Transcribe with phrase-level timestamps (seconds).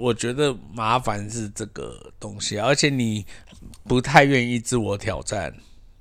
[0.00, 3.26] 我觉得麻烦是这个东西，而且你
[3.86, 5.52] 不太愿意自我挑战，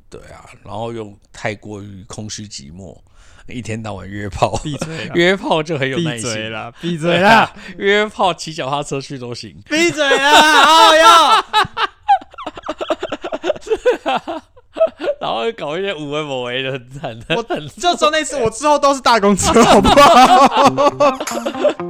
[0.10, 2.98] 对啊，然后又太过于空虚寂寞，
[3.48, 9.56] 一天到晚约炮，闭嘴，约炮就很有耐闭心，嘴啦，闭嘴啦， 约炮骑脚踏车去都行。
[9.66, 10.64] 闭嘴啦！
[10.66, 11.44] 哦哟，
[15.20, 21.89] 然后搞一些无为某为的很惨的，我就说那次，我之后都是大公车，好不好？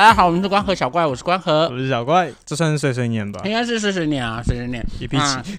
[0.00, 1.68] 大家好，我们是关河小怪，我是关河。
[1.70, 3.42] 我，是小怪，这算是碎碎念吧。
[3.44, 4.82] 应该是碎碎念啊，碎碎念。
[4.98, 5.58] 一 p 七。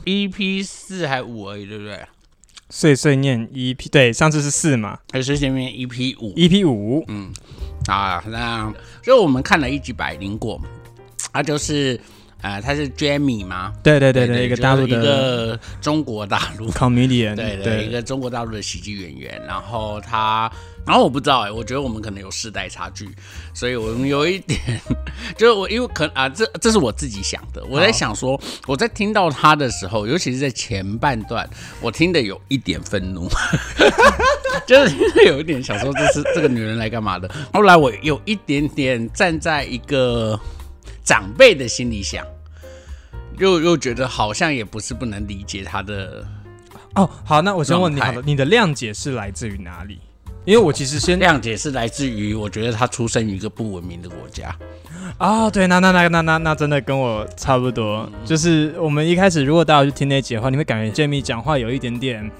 [0.06, 2.00] EP 四还五而已，对不对？
[2.70, 4.98] 碎碎念一 p 对，上次是四嘛。
[5.12, 7.30] 还是前面 EP 五？，EP 五，嗯，
[7.86, 10.58] 啊，那就我们看了一集百灵果，
[11.30, 12.00] 它就是
[12.40, 13.74] 呃，他是 Jamie 吗？
[13.82, 16.70] 对对对对，一个就是大陆的一的个中国大陆。
[16.70, 20.50] Comedian，对对，一个中国大陆的喜剧演员，然后他，
[20.86, 23.08] 然后我不知道哎、我觉得我们可能有世代差距，
[23.54, 24.58] 所以我们有一点，
[25.36, 31.48] 就是我因为可啊，这这是我自己想的，我在想说，我在听到他的时候，尤其是在前半段，
[31.80, 33.28] 我听的有一点愤怒，
[34.66, 40.38] 就是听得有一点想说这是这个女人来干嘛的，后来我有一点点站在一个
[41.04, 42.26] 长辈的心里想。
[43.38, 46.22] 又又觉得好像也不是不能理解他的
[46.94, 49.98] 哦，好，那我先问你，好了，你的谅解是来自于哪里？
[50.44, 54.54] 因为我其实先谅解是来自于，我觉得他出生于一个不文明的国家。
[55.18, 62.30] 啊、对，那那那那那那真的跟我差不多，就是我们一开始如果大家去听那集的话，你会感觉 Jamie 讲话有一点点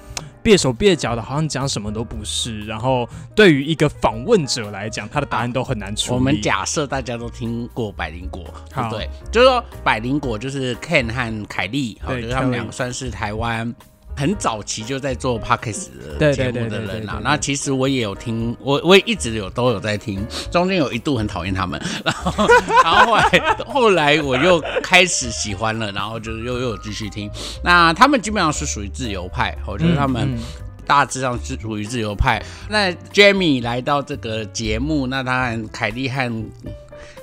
[0.43, 2.65] 蹩手蹩脚的，好像讲什么都不是。
[2.65, 6.17] 然后对于一个访问者来讲，他的答案都很难处理。
[6.17, 9.07] 我们假设大家都听过百灵果，对好对？
[9.31, 13.73] 就是说百灵果就是 Ken 和凯莉，好，对就是他们两个算是台湾。
[14.21, 15.87] 很早期就在做 podcast
[16.31, 22.47] 节目的人啦、那其实我也有听，我我也一直有都有在听，中间有一度很讨厌他们， 然后
[22.83, 27.27] 然后后来后来我又开始喜欢了，然后就是又又有继续听。
[27.63, 30.39] 那他们基本上是属于自由派，我觉得他们嗯
[30.85, 32.39] 大致上是属于自由派。
[32.69, 36.31] 那 Jamie 来到这个节目，那当然凯莉和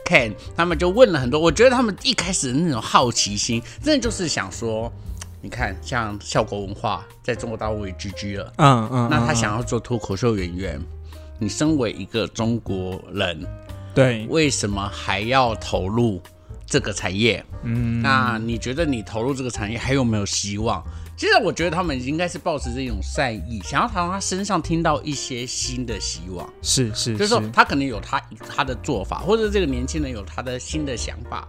[0.04, 4.92] Ken 他们就问了很多，我觉得他们一开始的那种好奇心，真的就是想说，
[5.40, 10.80] 你看像效果文化在中国大陆也 GG 了，嗯嗯，嗯那他想要做脱口秀演员，
[11.38, 13.46] 你身为一个中国人，
[13.94, 16.20] 对，为什么还要投入
[16.66, 17.44] 这个产业？
[17.62, 20.82] 嗯，那你觉得你投入这个产业还有没有希望？
[21.16, 31.46] 其实我觉得他们应该是抱持这种善意，想要从他身上听到一些新的希望，是是就是说他可能有他他的做法，或者这个年轻人有他的新的想法。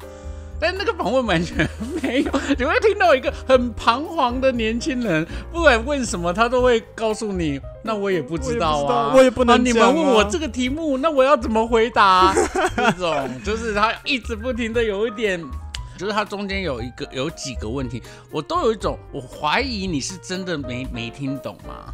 [0.59, 1.67] 但那个访问完全
[2.01, 12.33] 没有，你会听到一个很彷徨的年轻人，不管问什么，他都会告诉你，那我也不知道啊，我也不能啊你们问我这个题目，那我要怎么回答？
[12.75, 15.43] 这 种就是他一直不停的有一点。
[15.97, 21.93] 就是他中间有一个有几个问题，我都有一种，我怀疑你是真的没没听懂吗？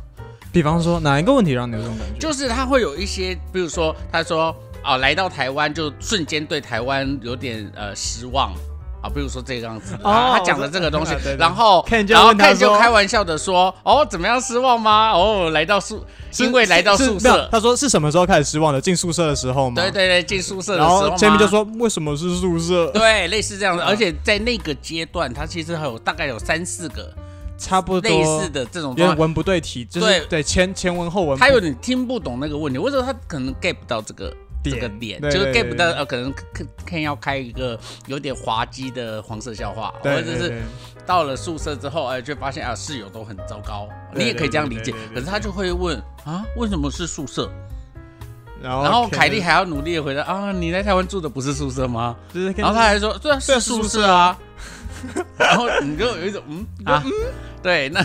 [0.52, 2.20] 比方说哪一个问题让你有这种感觉？
[2.20, 8.54] 就是他会有一些，比如说他说哦，来到台湾就瞬间对台湾有点呃失望。
[9.02, 15.12] 啊，比如说这个样子，他讲的这个东西然后然后问他就开玩笑的说，哦，怎么样失望吗？
[15.12, 16.04] 哦，来到宿，
[16.40, 18.82] 因为来到宿舍，他说是什么时候开始失望的？
[18.82, 19.80] 进宿舍的时候吗？
[19.80, 22.90] 对对对，进宿舍的然后时候吗 Jamie 就说为什么是宿舍？
[22.94, 27.14] 对，类似这样的，而且在那个阶段，他其实还有大概有三四个
[27.60, 34.36] 差不多类似的这种有状态，点文不对题，就是对对前前文后文，他有点听不懂那个问题，为什么他可能 get 不到这个
[34.72, 40.62] 这个点，就是对对 get 不到呃，可能看看要开一个有点滑稽的黄色笑话，或者是
[41.06, 47.52] 到了宿舍之后，哎，就发现啊室友都很糟糕，你也可以这样理解可是他就会问啊，为什么是宿舍？
[48.62, 52.16] 然后然后凯莉还要努力的回答啊，你在台湾住的不是宿舍吗？
[52.56, 54.38] 然后他还说对啊，是宿舍啊。
[55.38, 57.04] 然后你就有一种嗯啊，
[57.62, 58.04] 对，那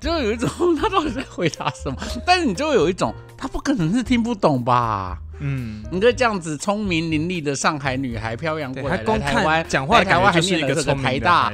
[0.00, 0.48] 就有一种
[0.80, 1.96] 他到底在回答什么？
[2.26, 5.18] 但是你就会有一种他不可能是听不懂吧？
[5.42, 11.52] 嗯，你个这样子聪明伶俐的上海女孩漂洋过来来台湾，讲话台湾还是念了这个一个台大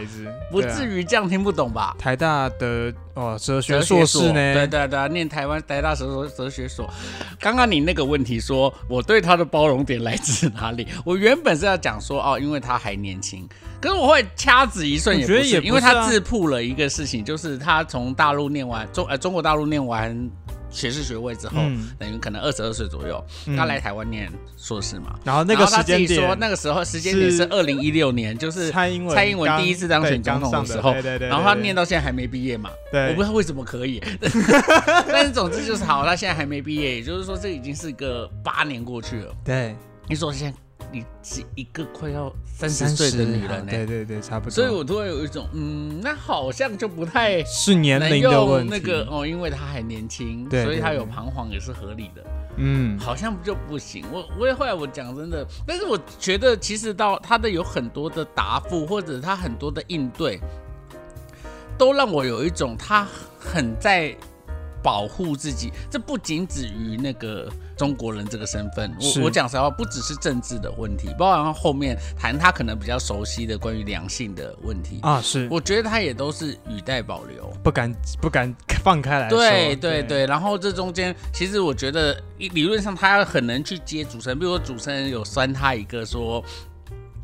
[0.51, 1.97] 不至于这样听不懂吧？
[1.99, 4.55] 台大的哦哲学哲硕士对呢？
[4.55, 6.89] 对对对，念台湾台大哲哲哲学所。
[7.41, 10.87] 刚刚你那个问题说，我对他的包容点来自哪里？
[11.05, 13.49] 我原本是要讲说，哦，因为他还年轻。
[13.81, 20.29] 可是我会掐指一算，也不是，我觉得也不是啊因为他自曝了一个事情，就是他从大陆念完中呃中国大陆念完
[20.71, 21.91] 学士学位之后，嗯。
[21.99, 23.57] 等于可能二十二岁左右，嗯。
[23.57, 25.19] 他来台湾念硕士嘛。
[25.25, 30.93] 然后那个时然后他自己间点，说那个时候时间点是是二零一六年，就是蔡英文蔡英文第一次当选总统的时候。
[30.93, 33.09] 对对对，然后他念到现在还没毕业嘛，对。
[33.09, 34.03] 我不知道为什么可以，
[35.09, 39.35] 但是总之就是好，他现在还没毕业，也就是说这已经是个八年过去了。
[39.45, 39.75] 对。
[40.11, 40.59] 你说现在
[40.91, 44.51] 你是一个快要三十岁的女人呢、对对对，差不多。
[44.51, 48.71] 所以我突然有一种，嗯，那好像就不太是年龄的问题。
[48.71, 52.25] 用那个哦，因为她还年轻，对所以他对对有彷徨也是合理的。
[52.57, 54.05] 嗯，好像就不行。
[54.13, 60.41] 我我也后来我讲真的，但是我觉得其实到她的有很多的答复，或者她很多的应对，
[61.77, 63.07] 都让我有一种她
[63.39, 64.17] 很在
[64.83, 65.73] 保护自己。
[65.91, 74.99] 这不仅止于那个中国人这个身份，我我讲实话，不只是政治的问题，包含后面谈他可能比较熟悉的关于良性的问题。
[75.03, 79.39] 啊，是我觉得他也都是语带保留，不敢不敢放开来说。
[79.39, 86.45] 对对对，然后这中间其实我觉得理论上他很能去接主持人，比如说主持人有酸他一个说。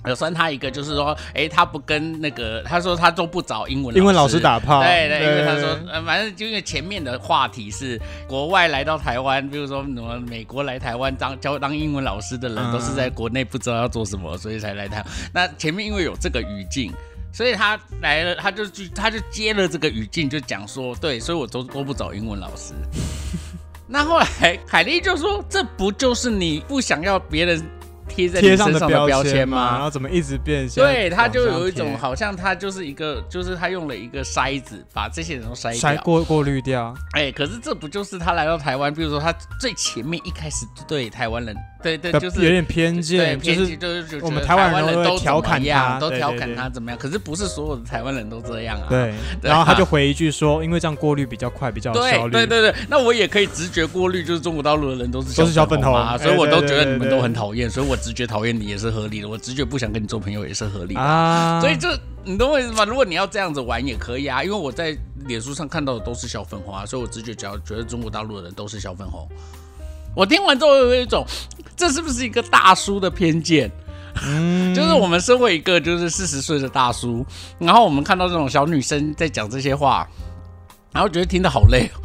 [0.07, 4.83] 有算他一个，就是说，哎，他不跟那个，他说他都不找英文英文老师打炮。
[4.83, 15.07] 对对，因为他说，呃，反正就因为前面的话题是国外来到台湾，比如说什么美国来台湾当教当英文老师的人，嗯都是在国内不知道要做什么，所以才来台湾。
[15.33, 16.93] 那前面因为有这个语境。
[17.37, 22.75] 所以他来了，他就去，他就接了这个语境，就讲说，对，所以我都都不找英文老师。
[23.89, 27.61] 那后来凯莉就说，这不就是你不想要别人
[28.15, 29.73] 贴在贴上的身上的标签签吗？
[29.73, 30.69] 然后怎么一直变？
[30.69, 35.91] 对，他就有一种好像他就是一个，就是他用了一个筛子，把这些人都筛掉。
[35.91, 36.95] 筛过过滤掉。
[37.13, 38.93] 哎、可是这不就是他来到台湾？
[38.95, 46.99] 比如说他最前面一开始对台湾人，对对，就是有点偏对见，就是就是我们台湾人都调侃他都调侃他怎么样？
[46.99, 48.87] 可是不是所有的台湾人都这样啊？
[48.89, 52.47] 对， 然后他啊就回一句说，因为这样过滤比较快，比较有效对率。
[52.47, 61.01] 对对对，那我也可以直觉过滤，就是中国大陆的人都是都是小粉红啊，哎所以我都觉得你们都很讨厌，所以我直觉讨厌你也是合理的，我直觉不想跟你做朋友也是合理的。
[61.01, 62.85] 啊，所以这你懂我意思吗？
[62.87, 64.97] 如果你要这样子玩也可以啊，因为我在
[65.27, 69.29] 脸书上看到的都是小粉红啊，所以我直觉只要觉得中国大陆的人都是小粉红。
[70.15, 71.27] 我听完之后有一种，
[71.77, 73.71] 这是不是一个大叔的偏见？
[74.25, 77.27] 嗯 就是我们身为一个就是四十岁的大叔，
[77.59, 80.09] 然后我们看到这种小女生在讲这些话，
[80.93, 81.99] 然后觉得听得好累哦，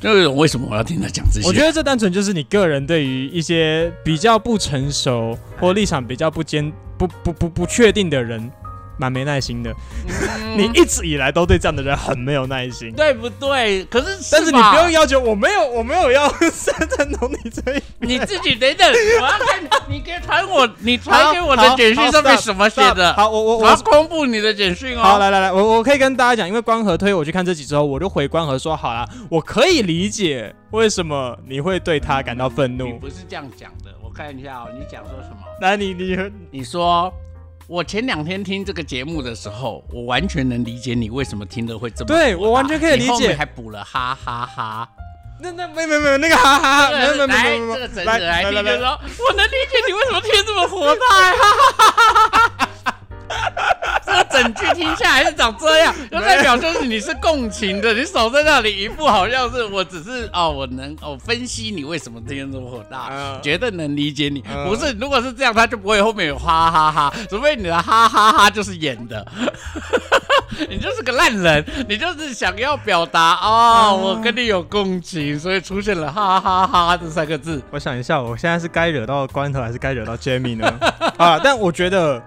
[0.00, 1.48] 就有一种为什么我要听她讲这些？
[1.48, 8.48] 我觉得这单纯就是你个人对于一些比较不成熟或立场比较不坚、不不不不确定的人，
[8.98, 9.72] 蛮没耐心的。
[10.06, 12.92] 嗯你一直以来都对这样的人很没有耐心。
[12.92, 13.84] 对不对？
[13.86, 18.90] 可是但是你不用要求，我没有，我没有要赞同你这一你自己等等，
[19.20, 23.12] 我要看你给传我，你传给我的简讯上面什么写的？
[23.14, 23.76] 好，我我我要。
[23.86, 25.02] 公布你的简讯哦。
[25.02, 32.98] 好，来来来，我我可以跟大家讲，因为关和推我去看这集之后，我就回关和说，好啦，我可以理解为什么你会对他感到愤你怒。
[32.98, 35.36] 不是这样讲的，我看一下哦，你讲说什么？
[35.60, 36.18] 那，你你
[36.50, 37.12] 你说
[37.68, 44.88] 我前两天听这个节目的时候，我完全能理解你为什么听的会这么对我完全可以理解还补了哈哈哈。
[45.40, 51.00] 那那没没没那个哈哈哈，没这个没没来，没没这个整来来听来来就说，我能理解你为什么听这么火大。
[53.28, 53.75] 这
[54.16, 64.42] 个 整句听下来是长这样，就代表就是你是共情的，你守在那里一副好像是我只是哦，我能哦分析你为什么天这么火大，嗯绝对能理解你。
[64.52, 69.26] 嗯不是，如果是这样，他就不会后面有哈哈哈，除非你的哈哈哈就是演的。
[70.70, 77.60] 你就是个烂人，你就是想要表达哦，我跟你有共情，所以出现了哈哈哈这三个字。
[77.70, 80.72] 我想一下，我现在是该惹到关头还是该惹到 Jamie 呢？
[81.18, 82.22] 啊，但我觉得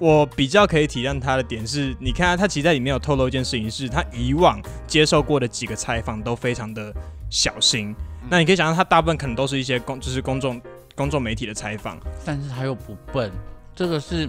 [0.00, 6.92] 我比较可以体谅他的点是，你看他其实在里面有透露一件事情，是他以往接受过的几个采访都非常的
[7.28, 7.94] 小心。
[8.30, 10.60] 那你可以想象，他大部分可能都是一些公，就是公众
[10.94, 11.98] 公众媒体的采访。
[12.24, 13.30] 但是他又不笨，
[13.76, 14.26] 这个是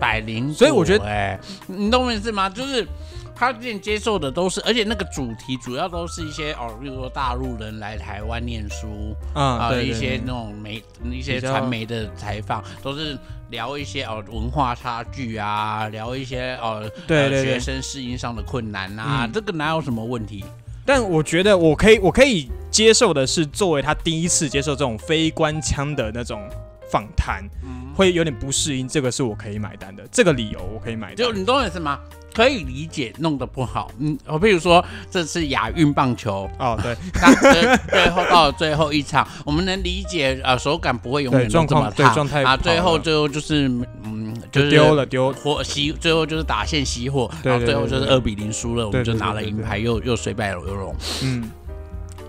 [0.00, 0.54] 百灵果。
[0.54, 1.38] 所以我觉得哎，
[1.68, 2.50] 你懂我意思吗？
[2.50, 2.86] 就是
[3.34, 13.18] 他之前接受的都是，而且那个主题主要都是一些哦，比如说大陆人来台湾念书啊、一些那种媒一些传媒的采访，都是
[13.54, 20.44] 聊一些哦文化差距啊，聊一些哦呃对对对学生适应上的困难啊，嗯这个哪有什么问题？
[20.84, 26.42] 但我觉得我可以，我可以接受的是，作为他第一次接受这种非官腔的那种
[26.90, 31.16] 访谈，嗯会有点不适应，这个是我可以买单的，这个理由我可以买单。
[31.16, 32.00] 就你懂我意思吗？
[32.34, 43.68] 可以理解弄得不好，嗯，我比如说这次亚运棒球，哦，对， 那最最后到了最后一场，我们能理解，呃，手感不会永远都这么烫况对状态啊，最后最后就是
[44.02, 50.92] 嗯，就是丢了丢，火熄，最后就是打线熄火，对然后最后就是二比零输了，我们就拿了银牌，又又虽败犹荣。
[51.22, 51.48] 嗯，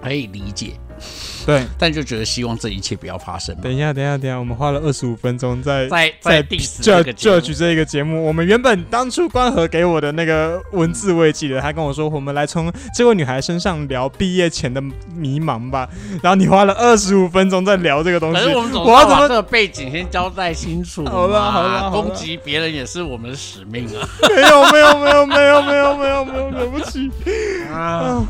[0.04, 0.74] 可以理解，
[1.46, 3.56] 对，但就觉得希望这一切不要发生。
[3.62, 14.82] 等一下，等一下，等一下，我们花了二十五分钟在在在在 diss 就这个节目就举这一个节目，我们原本当初关河给我的那个文字我也记得，他跟我说我们来从这位女孩身上聊毕业前的
[15.14, 15.88] 迷茫吧，
[16.24, 21.06] 然后你花了二十五分钟在聊这个东西可是，我们总要怎么这个背景先交代清楚。
[21.06, 24.10] 好了好了好了攻击别人也是我们的使命啊。
[24.36, 27.12] 没有没有没有没有没有没有没有，对不起，
[27.72, 28.26] 啊，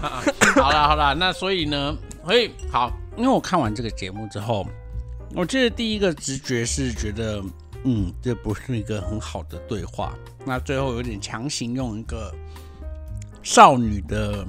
[0.56, 1.96] 好了好了，那所以呢，
[2.26, 4.66] 所以好，因为我看完这个节目之后，
[5.36, 7.44] 我记得第一个直觉是觉得，
[7.84, 10.14] 嗯，这不是一个很好的对话。
[10.44, 12.34] 那最后有点强行用一个
[13.44, 14.46] 少女的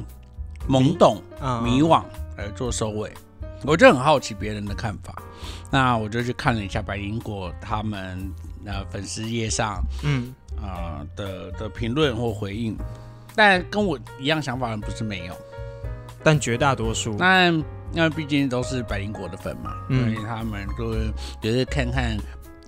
[0.66, 2.02] 懵懂、啊迷惘
[2.38, 3.12] 来做收尾，
[3.62, 5.22] 我就很好奇别人的看法。
[5.70, 12.74] 那我就去看了一下白银果他们那粉丝页上嗯啊、呃的的评论或回应，
[13.34, 15.36] 但跟我一样想法的人不是没有。
[16.26, 17.52] 但绝大多数，那
[17.92, 20.92] 因为毕竟都是百灵果的粉嘛，嗯所以他们都
[21.40, 22.18] 觉得看看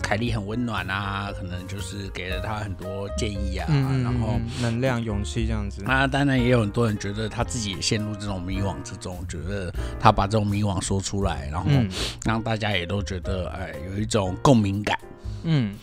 [0.00, 4.35] 凯莉很温暖啊，可能就是给了他很多建议啊，嗯，然后。
[4.38, 11.88] 嗯能量、勇气这样子，那当然也有很多人觉得他自己也陷入这种迷惘之中，觉得他把这种迷惘说出来，然后嗯
[12.25, 14.97] 让大家也都觉得哎有一种共鸣感。
[15.43, 15.75] 嗯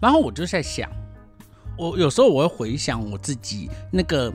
[0.00, 0.90] 然后我就在想，
[1.76, 4.32] 我有时候我会回想我自己那个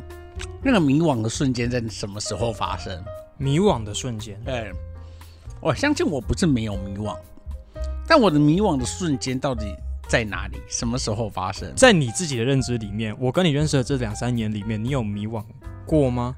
[0.64, 3.04] 那个迷惘的瞬间在什么时候发生。
[3.38, 4.72] 迷惘的瞬间，对，
[5.60, 7.18] 我相信我不是没有迷惘，
[8.08, 9.76] 但我的迷惘的瞬间到底
[10.08, 10.58] 在哪里？
[10.70, 11.70] 什么时候发生？
[11.76, 15.44] 在你自己的认知里面，我跟你认识的这两三年里面，你有迷惘
[15.86, 16.34] 过吗？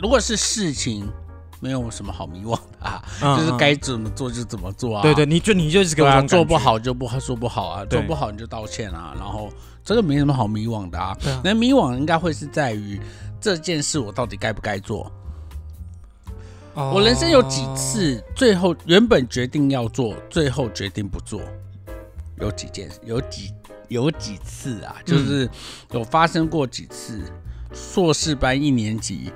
[0.00, 1.10] 如果是事情，
[1.58, 5.02] 没有什么好迷惘的啊， 嗯就是该怎么做就怎么做啊。
[5.02, 9.50] 对对，你就你就是给我做不好就不好，做不好啊，做不好你就道歉啊，然后
[9.82, 11.06] 这个没什么好迷惘的啊。
[11.24, 13.00] 啊那迷惘应该会是在于
[13.46, 15.12] 这件事我到底该不该做？
[16.74, 21.40] 哦我人生有几次，最后原本决定要做，最后决定不做，
[22.40, 23.54] 有几件，有几
[23.86, 25.48] 有几次啊，就是
[25.92, 27.20] 有发生过几次。
[27.72, 29.30] 硕士班一年级，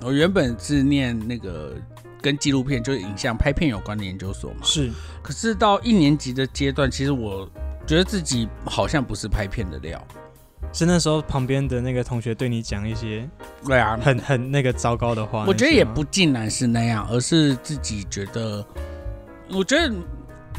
[0.00, 1.74] 我原本是念那个
[2.20, 4.60] 跟纪录片，就是影像拍片有关的研究所嘛。
[4.62, 4.92] 是
[5.22, 7.50] 可是到一年级的阶段，其实我
[7.84, 10.06] 觉得自己好像不是拍片的料。
[10.76, 13.26] 是那时候旁边的那个同学对你讲一些
[13.64, 18.62] 对啊，很很那个糟糕的话，我觉得也不尽然是那样，而是自己觉得，
[19.50, 19.90] 我觉得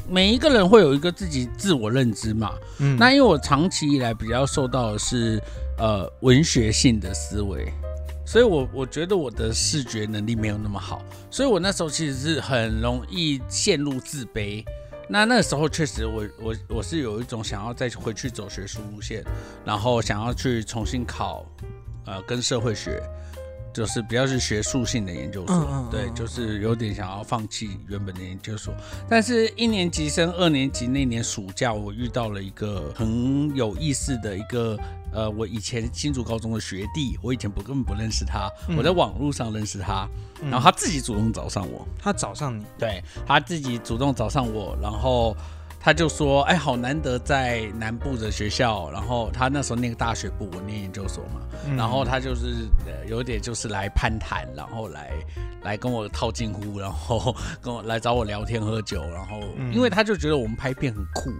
[0.10, 2.54] 每一个人会有一个自己自我认知嘛。
[2.80, 5.40] 嗯那因为我长期以来比较受到的是
[5.78, 7.72] 呃文学性的思维，
[8.26, 14.66] 所以我我觉得我的视觉能力没有那么好，所以我那时候其实是很容易陷入自卑。
[15.10, 19.24] 那那时候确实我，我我是有一种想要再回去走学术路线，
[19.66, 21.46] 然后想要去重新考
[22.06, 23.02] 呃跟社会学，
[23.74, 28.74] 就是比较是学术性的研究所，嗯嗯对，嗯就是有点想要放弃原本的研究所。
[29.10, 34.78] 但是，一年级升二年级那年暑假，我遇到了一个很有意思的一个，
[35.18, 38.78] 呃，我以前新竹高中的学弟，我以前不根本不认识他，嗯。
[38.78, 40.08] 我在网络上认识他，
[40.44, 45.36] 然后他自己主动找上我，他找上你，对他自己主动找上我，然后
[45.80, 51.76] 他就说：“哎，好难得在南部的学校，然后他那时候念大学部，我念研究所嘛，嗯。
[51.76, 55.14] 然后他就是呃有点就是来攀谈，然后来
[55.64, 59.74] 来跟我套近乎，然后跟我来找我聊天喝酒，然后嗯。
[59.74, 61.32] 因为他就觉得我们拍片很酷，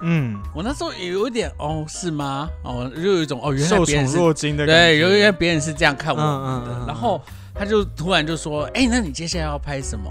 [0.00, 2.48] 嗯，我那时候也有一点哦是吗？
[2.62, 7.20] 哦就有一种哦原来受宠别人是若惊的感对，觉，有一天别人是这样看我们的，嗯嗯嗯然后
[7.54, 10.10] 他就突然就说：“哎、那你接下来要拍什么？”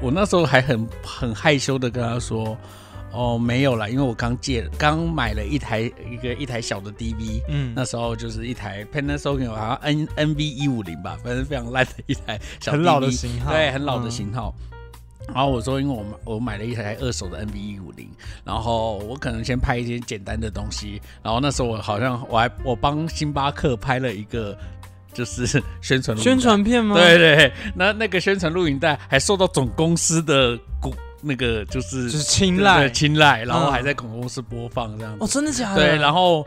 [0.00, 2.56] 我那时候还很很害羞的跟他说
[3.12, 14.10] ：“哦，没有啦，因为我刚借刚买了一台一个一台小的 DV，嗯，那时候就是一台 Panasonic 好像 N NV 一五零吧，反正非常烂的一台小 DV，很老的型号，对，很老的嗯。
[14.10, 14.54] 型号。
[15.26, 18.08] 然后我说，因为我买我买了一台二手的 NB 一五零，
[18.44, 21.00] 然后我可能先拍一些简单的东西。
[21.22, 24.56] 然后那时候我好像我还我帮星巴克拍了一个
[25.12, 25.46] 就是
[25.82, 26.94] 宣传宣，传片吗？
[26.94, 35.24] 对对，那那个宣传录影带还受到总公司的股那个就是就是青睐对青睐，然后嗯还在总公司播放这样子。
[35.24, 35.80] 哦，真的假的？
[35.80, 36.46] 对，然后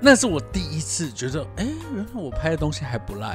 [0.00, 3.34] 那是我第一次觉得，哎，原来我拍的东西还不赖。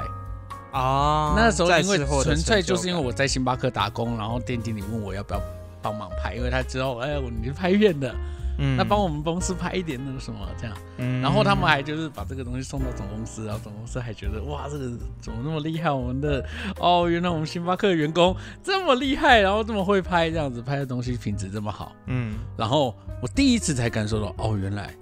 [0.71, 5.41] 啊，那时候因为纯粹就是因为我在星巴克打工，然后店经理问我要不要
[5.81, 8.13] 帮忙拍，因为他知道，哎，我你是拍片的，
[8.59, 10.77] 嗯那帮我们公司拍一点那个什么这样。
[10.97, 15.89] 嗯然后他们还就是把这个东西送到总公司，然后总公司还觉得哇，这个怎么那么厉害？
[15.89, 16.45] 我们的
[16.77, 21.93] 哦，原来我们星巴克的员工这么厉害，然后这么会拍，这样子拍的东西品质这么好。
[22.07, 24.93] 嗯然后我第一次才感受到，哦，原来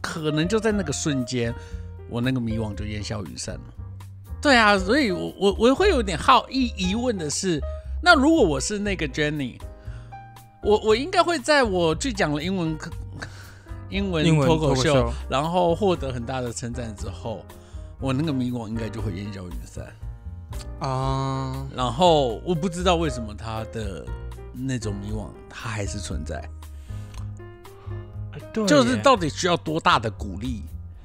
[0.00, 1.54] 可能就在那个瞬间，
[2.08, 3.60] 我那个迷惘就烟消云散了。
[4.40, 7.60] 对啊，所以我我我会有点好疑疑问的是，
[8.02, 9.58] 那如果我是那个 Jenny，
[10.62, 12.90] 我我应该会在我去讲了英文课
[13.90, 17.44] 英文脱口秀，然后获得很大的称赞之后，
[18.00, 19.84] 我那个迷惘应该就会烟消云散。
[20.78, 24.06] 啊，然后我不知道为什么他的
[24.52, 26.48] 那种迷惘，他还是存在，
[28.52, 30.62] 对就是到底需要多大的鼓励，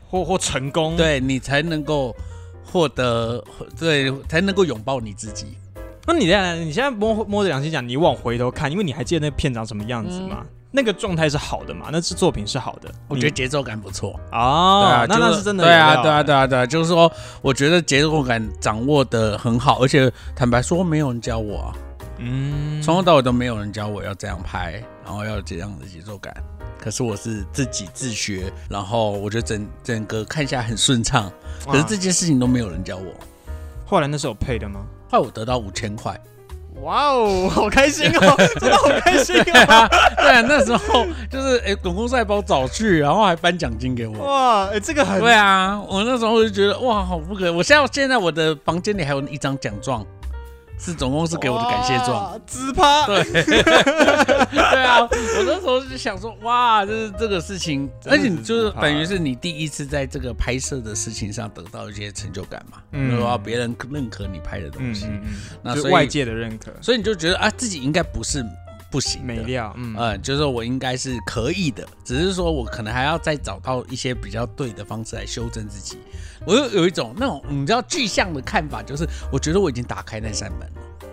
[0.08, 2.16] 或或成功，对你才能够
[2.64, 3.44] 获得，
[3.80, 5.58] 对，才能够拥抱你自己。
[6.06, 10.44] 那你在你现在摸摸着良心讲，你往回头看，因为你还记得那个片长什么样子吗？
[10.76, 11.90] 那个状态是好的嘛？
[11.92, 14.20] 那是作品是好的，我觉得节奏感不错。
[14.32, 17.12] 你哦，对啊，那就那是真的对啊，对啊，对啊，对啊，就是说，
[17.44, 21.76] 我觉得节奏感掌握的很好，而且坦白说，没有人教我啊，
[22.18, 26.36] 嗯，从头到尾都没有人教我要这样拍，然后要这样的节奏感。
[26.84, 31.32] 可是我是自己自学，然后我觉得整整个看下来很顺畅。
[31.66, 33.06] 可是啊这件事情都没有人教我，
[33.86, 34.86] 后来那是有配的吗？
[35.10, 36.20] 后来我得到五千块。
[36.82, 39.40] 哇哦，好开心哦， 真的好开心！
[39.40, 39.88] 啊，
[40.18, 44.18] 对啊，那时候就是哎，总公司还把我找去，然后还颁奖金给我。
[44.18, 47.54] 哇，哎，这个很对啊，我那时候就觉得哇，好不可！
[47.54, 50.06] 我现在现在我的房间里还有一张奖状，
[50.84, 52.40] 是总公司给我的感谢状。
[52.46, 53.24] 自拍， 对，
[53.54, 63.18] 对啊，我那时候就想说，哇，就是这个事情，而且你就是等于是你第一次在这个拍摄的事情上得到一些成就感嘛，嗯。
[63.18, 65.08] 然后别人认可你拍的东西，
[65.62, 68.44] 那所以外界的认可，所以你就觉得啊，自己应该不是
[68.94, 75.98] 不行的美料，嗯呃，就是说我应该是可以的，只是说我可能还要再找到一些比较对的方式来修正自己。
[76.46, 81.10] 我有有一种那种你知道具象的看法，就是我觉得我已经打开那扇门了。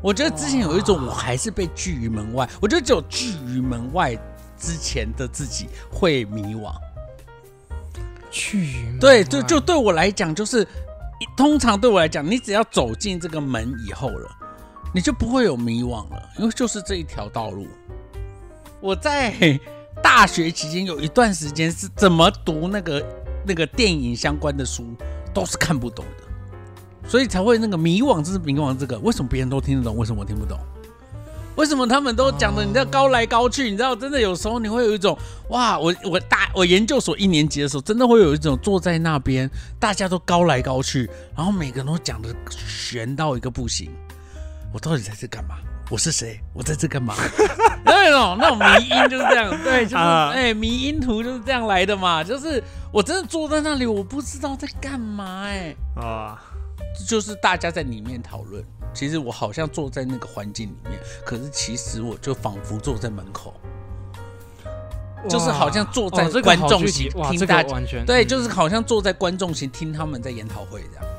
[0.00, 4.14] 我觉得之前有一种我还是被拒于门外，我觉得只有拒于门外
[4.56, 6.72] 之前的自己会迷惘。
[8.30, 10.64] 去对，就就对我来讲，就是
[11.36, 14.30] 通常对我来讲，你只要走进这个门以后了，
[14.96, 17.66] 你就不会有迷惘了，因为就是这一条道路。
[18.80, 19.60] 我在
[20.02, 23.06] 大学期间有一段时间是怎么读那个
[23.46, 24.86] 那个电影相关的书
[25.34, 30.58] 都是看不懂的，所以才会那个迷惘，就是迷惘这个，为什么别人都听得懂，为什么我听不懂？
[31.56, 33.70] 为什么他们都讲的你知道高来高去？
[33.70, 35.14] 你知道真的有时候你会有一种
[35.50, 43.90] 哇，我我大我研究所一年级的时候，真的会有一种坐在那边，大家都高来高去，然后每个人都讲的悬到一个不行。
[44.72, 45.56] 我到底在这干嘛？
[45.88, 46.40] 我是谁？
[46.52, 47.14] 我在这干嘛？
[47.84, 52.24] 那种那种迷音就是这样，对，就是啊哎、迷音图就是这样来的嘛。
[52.24, 56.42] 就是我真的坐在那里，我不知道在干嘛、哎，啊，
[57.08, 58.64] 就是大家在里面讨论。
[58.92, 63.54] 其实我好像坐在那个环境里面，可是其实我就仿佛坐在门口，
[65.28, 71.15] 就是好像坐在观众席听大家个完全对，嗯就是好像坐在观众席听他们在研讨会这样。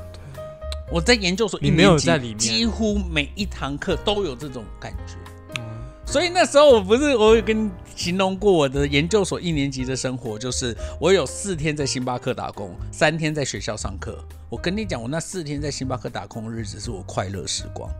[0.90, 5.14] 我在研究所一年级几乎每一堂课都有这种感觉。
[5.58, 5.64] 嗯。
[6.06, 14.18] 所以那时候我不是我有跟你形容过我的研究所一年级的生活，就是我有四天在星巴克打工，三天在学校上课。
[14.48, 17.90] 我跟你讲，我那四天在星巴克打工的日子是我快乐时光，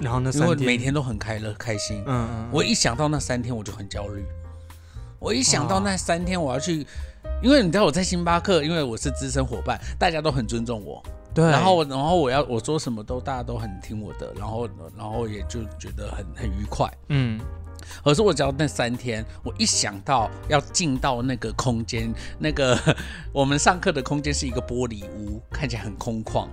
[0.00, 2.02] 然后那因为三天每天都很开乐开心。
[2.06, 4.24] 嗯嗯，我一想到那三天我就很焦虑，
[5.20, 6.84] 我一想到那三天我要去，
[7.40, 11.00] 因为你知道我在星巴克，因为我是资深伙伴，大家都很尊重我，
[11.34, 16.90] 对，然后然后我要我说什么都大家都很听我的，然后然后也就觉得很很愉快。
[17.08, 17.40] 嗯。
[18.04, 22.78] 可是我只要那三天，我一想到要进到那个空间，那个
[23.32, 26.46] 我们上课的空间是一个玻璃屋，看起来很空旷。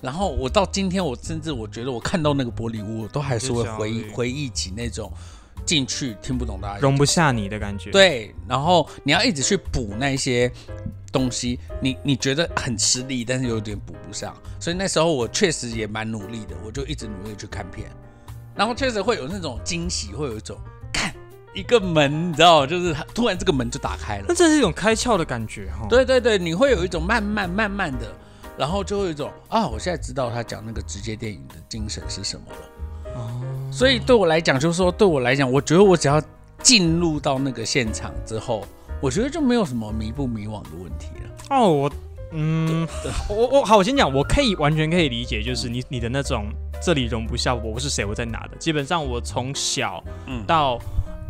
[0.00, 5.12] 然后我到今天，我甚至我觉得我看到那个玻璃屋，我都还是会回忆回忆起那种
[5.64, 10.50] 进去听不懂大家容不下你的感觉，，对，然后你要一直去补那些
[11.12, 17.90] 东西，你你觉得很吃力，但是有点补不上，所以那时候我确实也蛮努力的，我就一直努力去看片，
[18.56, 20.56] 然后确实会有那种惊喜，会有一种
[20.92, 21.14] 看
[21.54, 24.24] 一个门，你知道，就是突然这个门就打开了。
[24.28, 25.70] 那，这是一种开窍的感觉。
[25.70, 28.06] 哈，，对对对，你会有一种慢慢慢慢的，
[28.56, 33.12] 然后就会有一种啊，我现在知道他讲那个直接电影的精神是什么了。
[33.14, 36.22] 哦，所以对我来讲，就是说对我来讲，我觉得我只要
[36.62, 38.66] 进入到那个现场之后，
[39.02, 41.30] 我觉得就没有什么迷不迷惘的问题了。
[41.50, 41.92] 哦，我，
[42.30, 42.86] 嗯，
[43.28, 46.46] 我我好，我先讲，我可以完全可以理解，就是你你的那种
[46.80, 48.56] 这里容不下我是谁，我在哪的。
[48.58, 50.78] 基本上我从小嗯到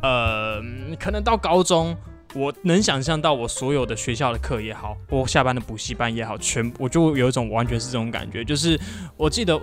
[0.03, 0.63] 呃，
[1.01, 1.97] 可能到高中，
[2.35, 8.79] 我能想象到我所有的学校的课也好，我下班的补习班也好，全我就有一种完全是这种感觉，就是
[9.17, 9.59] 我记得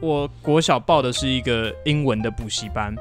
[0.00, 2.94] 我国小报的是一个英文的补习班，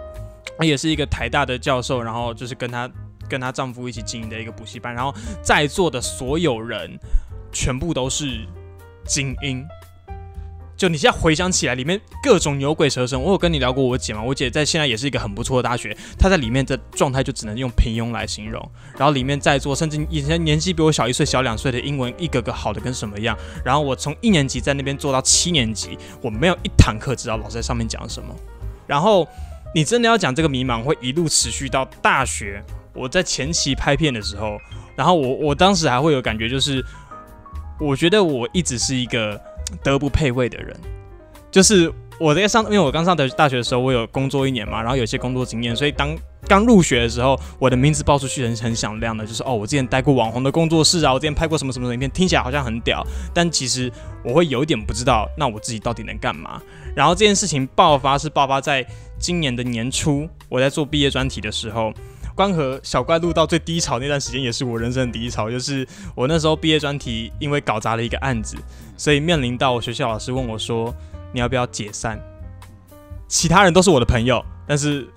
[0.62, 2.90] 也是一个台大的教授，然后就是跟她
[3.30, 7.00] 跟她丈夫一起经营的一个补习班，然后在座的所有人
[7.52, 8.48] 全部都是
[9.06, 9.66] 精英，
[10.76, 13.22] 就你现在回想起来，里面各种牛鬼蛇神。
[13.22, 14.22] 我有跟你聊过我姐嘛？
[14.24, 18.60] 我姐在现在也是一个很不错的大学，她在里面的状态就只能用平庸来形容。
[18.98, 23.38] 然后里面在座，甚至以前年纪比我小一岁、小两岁的英文一个个好的跟什么一样。
[23.64, 28.36] 然后我从一年级在那边做到七年级，我没有一堂课知道老师在上面讲什么。
[28.88, 29.28] 然后
[29.76, 32.64] 你真的要讲这个迷茫，会一路持续到大学。
[32.94, 34.58] 我在前期拍片的时候，
[34.96, 36.84] 然后我我当时还会有感觉，就是
[37.80, 39.40] 我觉得我一直是一个
[39.84, 40.76] 德不配位的人，
[41.52, 46.16] 就是我在上，因为我刚上的大学的时候，我有工作一年嘛，然后有些工作经验，所以当
[46.48, 53.04] 刚入学的时候，我的名字报出去很很响亮的，就是哦，我之前待过网红的工作室啊，我之前拍过什么什么影片，听起来好像很屌，
[53.34, 53.92] 但其实
[54.24, 56.62] 我会有一点不知道，那我自己到底能干嘛？
[56.96, 58.86] 然后这件事情爆发是爆发在
[59.18, 61.92] 今年的年初，我在做毕业专题的时候。
[62.36, 65.50] 关河小怪录到最低潮那段时间，也是我人生的低潮。
[65.52, 68.56] 就是我那时候毕业专题，因为搞砸了一个案子，
[68.98, 70.94] 所以面临到我学校老师问我说
[71.32, 72.20] ：“你要不要解散？”
[73.28, 75.08] 其他人都是我的朋友，但是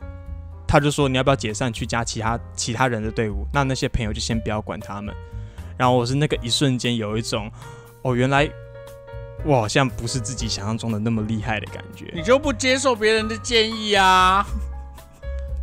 [0.66, 5.14] 他就说：“你要不要解散，去加其他其他人的队伍？”那那些朋友就先不要管他们。
[5.79, 7.50] 然后我是那个一瞬间有一种，
[8.02, 8.48] 哦，原来
[9.44, 12.11] 我好像不是自己想象中的那么厉害的感觉。
[12.14, 14.46] 你就不接受别人的建议啊？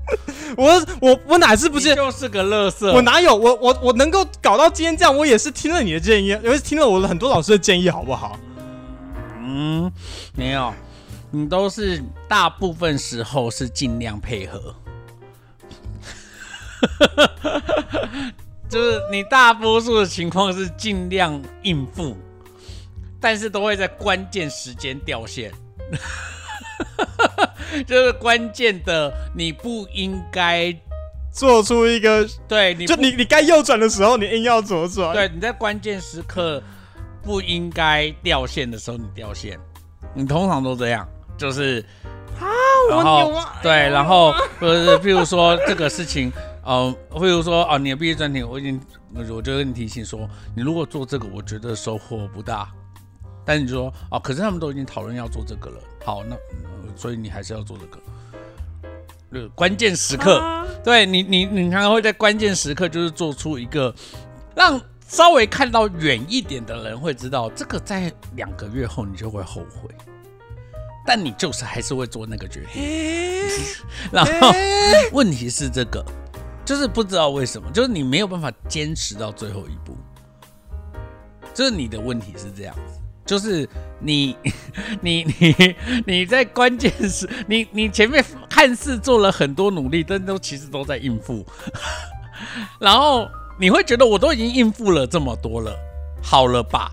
[0.57, 2.93] 我我我哪次不是就是个乐色？
[2.93, 5.15] 我哪有我我我能够搞到今天这样？
[5.15, 8.37] 我也是听了你的建议，也是听了我的很多老师的建议，好不好？
[9.39, 9.91] 嗯，
[10.35, 10.73] 没有，
[11.31, 14.75] 你都是大部分时候是尽量配合，
[18.69, 22.17] 就是你大多数的情况是尽量应付，
[23.19, 25.51] 但是都会在关键时间掉线。
[27.87, 30.75] 就是关键的，你不应该
[31.31, 35.13] 做出一个对，你就你你该右转的时候，你硬要左转。
[35.13, 36.61] 对，你在关键时刻
[37.21, 39.59] 不应该掉线的时候，你掉线。
[40.13, 41.07] 你通常都这样，
[41.37, 41.83] 就是
[42.39, 42.45] 啊，
[42.91, 46.31] 我牛啊，对，然后或者是譬如说这个事情，
[46.65, 48.79] 嗯，譬如说哦，你的毕业专题，我已经
[49.15, 52.69] 我就跟你提醒说，你如果做这个，我觉得收获不大。
[53.45, 56.35] 但你说哦，可是他们都已经讨论要做这个了，好，那。
[56.95, 57.99] 所以你还是要做这个，
[59.31, 63.91] 呃，关键时刻，对你，你，你常常会在关键时刻，就是做出一个
[64.55, 69.89] 让稍微看到远一点的人会知道，这个在两个月后你就会后悔，
[71.03, 72.83] 但你就是还是会做那个决定。
[74.13, 74.31] 然后
[75.13, 76.05] 问题是这个，
[76.63, 79.97] 就是不知道为什么，就是你没有办法坚持到最后一步，
[81.55, 82.92] 就是你的问题是这样子。
[83.25, 83.67] 就是
[83.99, 84.35] 你，
[85.01, 91.45] 你，你， 你在关键时，你，你前面看似做了很多努力，但都其实都在应付，
[92.79, 93.27] 然后
[93.59, 95.73] 你会觉得我都已经应付了这么多了，
[96.21, 96.91] 好了吧？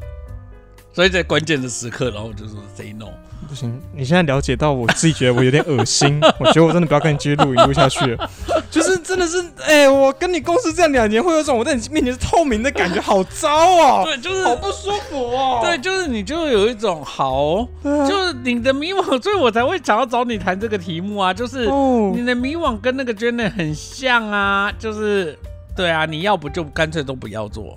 [0.92, 3.08] 所以在关键的时刻，然后就是 say no。
[3.50, 8.30] 不行，你现在了解到我自己觉得我有点恶心， 我觉得我真的不要跟你继续录音录下去了。
[8.70, 14.02] 就是真的是，哎，我跟你共事这样两年，会有种我在你面前是透明的感觉，好糟哦。
[14.04, 15.58] 对，就是好不舒服哦。
[15.64, 21.34] 对，就是你就有一种好，就是你的迷惘，所以我才会想要找你谈这个题目啊。
[21.34, 21.66] 就是
[22.14, 25.36] 你的迷惘跟那个 Jenny 很像啊，就是
[25.74, 27.76] 对啊，你要不就干脆都不要做。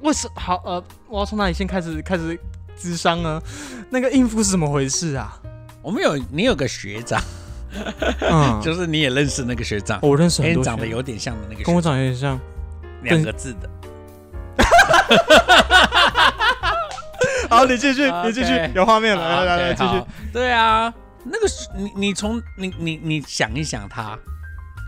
[0.00, 2.40] 为什好呃，我要从哪里先开始开始？
[2.82, 3.40] 智商呢？
[3.90, 5.38] 那个应付是怎么回事啊？
[5.80, 7.22] 我们有你有个学长，
[8.20, 10.76] 嗯， 就是你也认识那个学长，我认识，跟长。
[10.76, 12.38] 得有点像的那个，跟我长得有点像，
[13.02, 13.70] 两个字的。
[17.48, 20.02] 好，你继续，你继续，有画面了，来来来，继续。
[20.32, 20.92] 对啊，
[21.24, 24.18] 那个你你从你你你想一想他，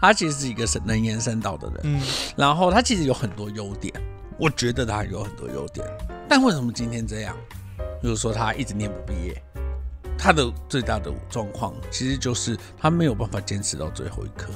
[0.00, 2.00] 他其实是一个能延伸到的人，嗯，
[2.36, 3.92] 然后他其实有很多优点，
[4.38, 5.86] 我觉得他有很多优点，
[6.28, 7.36] 但为什么今天这样？
[8.04, 9.42] 比如说他一直念不毕业，
[10.18, 14.52] 他的最大的状况其实就是他没有办法坚持到最后一刻。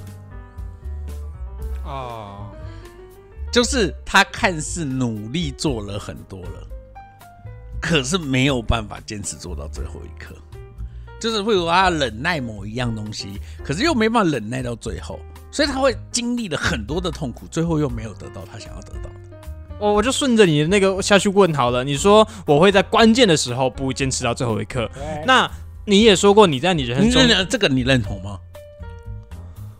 [1.83, 2.51] 哦，
[3.51, 6.69] 就是他看似努力做了很多了，
[7.81, 10.35] 可是没有办法坚持做到最后一刻。
[11.19, 15.19] 就是会有他忍耐某一样东西，可是又没办法忍耐到最后，
[15.51, 19.28] 所以他会经历了很多的痛苦，最后又没有得到他想要得到的。
[19.79, 21.85] 我我就顺着你的那个下去问好了。
[21.85, 24.91] 你说我会在关键的时候不坚持到最后一刻，
[25.27, 25.51] 那
[25.85, 28.39] 你也说过你在你人生中这个你认同吗？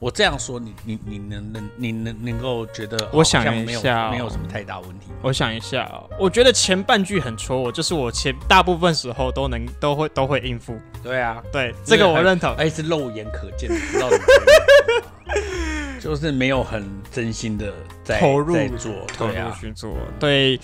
[0.01, 3.09] 我这样说，你你你能能你能能够觉得？
[3.13, 5.09] 我想一下，没有什么太大问题。
[5.23, 10.79] 我想一下，我觉得前半句很戳我，就是我前大部分时候都能都会都会应付。
[11.03, 14.09] 对啊，对这个我认同，而且是肉眼可见的，知道
[16.09, 17.71] 就是没有很真心的
[18.03, 20.59] 在投入做，投入去做，对。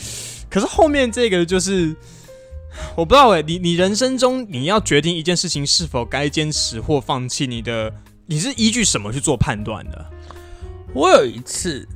[0.48, 1.94] 可是后面这个就是，
[2.96, 7.92] 我不知道哎、你你人生中你要决定一件事情是否该坚持或放弃，你的
[8.24, 10.06] 你是依据什么去做判断的？
[10.94, 11.86] 我有一次，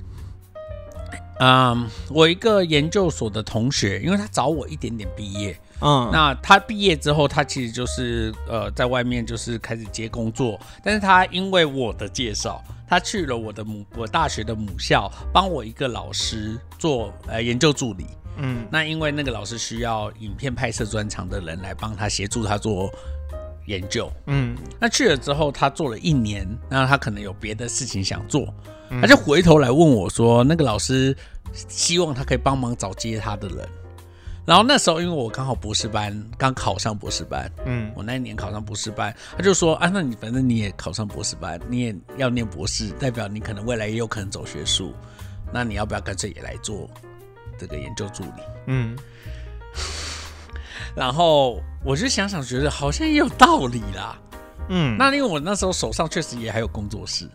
[1.40, 18.06] 嗯，我一个研究所的同学，因为他早我一点点毕业，嗯，那他毕业之后，他其实就是呃，在外面就是开始接工作，但是他因为我的介绍，他去了我的母我大学的母校，帮我一个老师做呃研究助理。
[18.38, 18.66] 嗯。
[18.70, 22.90] 那因为那个老师需要影片拍摄专长的人来帮他协助他做
[23.66, 24.56] 研究，嗯。
[24.80, 28.52] 那去了之后，他做了一年，那他可能有别的事情想做，
[29.00, 31.16] 他就回头来问我说，那个老师
[31.52, 33.68] 希望他可以帮忙找接他的人。
[34.48, 44.94] 然后那时候因为我刚好博士班刚考上博士班，嗯我那一年考上博士班，他就说啊，那你反正你也考上博士班，你也要念博士，代表你可能未来也有可能走学术，
[45.52, 46.88] 那你要不要干脆也来做
[47.58, 48.42] 这个研究助理？
[48.68, 48.96] 嗯
[50.96, 54.18] 然后我就想想，觉得好像也有道理啦。
[54.70, 57.28] 嗯，那因为我那时候手上确实也还有工作室，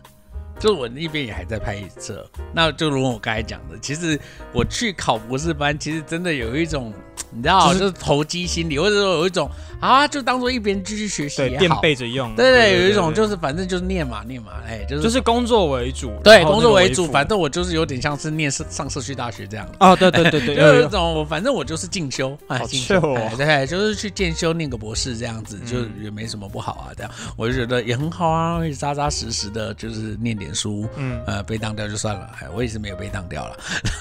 [0.58, 2.28] 就是我那边也还在拍摄。
[2.52, 4.18] 那就如我刚才讲的，其实
[4.52, 6.92] 我去考博士班，其实真的有一种，
[7.30, 9.50] 你知道，就就是是投机心理，或者说有一种
[9.84, 11.70] 啊，就当做一边继续学习对垫。
[11.82, 19.68] 背着用，对对，有一种就是反正就是念嘛念嘛，哎，就是就是工作为主，对工作为主，反正我就是有点像是念上上社区大学这样。
[19.80, 23.00] 哦，对对对对， 就有一种，我反正我就是进修，哎，好进修
[23.36, 25.90] 对，就是去进修念个博士这样子，就嗯。
[26.04, 27.10] 也没什么不好啊，这样。
[27.36, 31.20] 我就觉得也很好啊，会扎扎实实的，就是念点书，嗯。
[31.26, 33.56] 呃，被当掉就算了，哎，我也是没有被当掉了，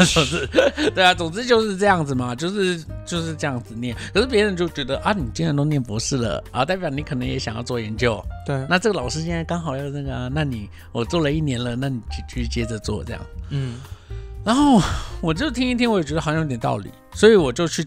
[0.05, 0.47] 总 之，
[0.93, 13.21] 对啊，总之就是这样子嘛，就是就是这样子念，可是别人就觉得啊，你竟然都念博士了啊，代表你可能也想要做研究，对，那这个老师现在刚好要那个啊，那你我做了一年了，那你继继续接着做这样。
[13.49, 13.79] 嗯
[14.45, 14.81] 然后
[15.21, 17.85] 我就听一听，我也觉得好像有点道理，所以我就去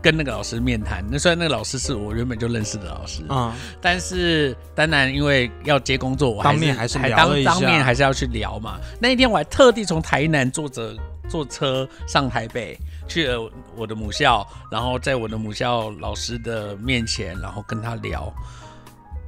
[0.00, 1.04] 跟那个老师面谈。
[1.10, 8.78] 那虽然那个老师是我原本就认识的老师，啊但是当然因为要接工作，我还是当面还是聊当当面还是要去聊嘛。
[8.98, 10.96] 那一天我还特地从台南坐着
[11.28, 12.78] 坐车上台北。
[13.08, 18.30] 去了我的母校，然后在我的母校老师的面前，然后跟他聊。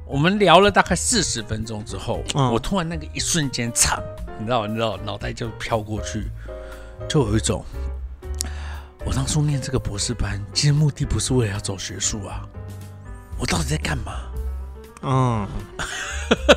[0.05, 3.99] 我们聊了大概四十分钟之后，嗯我突然那个一瞬间，惨，
[4.37, 6.27] 你知道，你知道，脑袋就飘过去，
[7.09, 7.65] 就有一种，
[9.03, 12.47] 我当初念这个博士班，其实目的不是为了要走学术啊，
[13.39, 14.13] 我到底在干嘛？
[15.01, 15.47] 嗯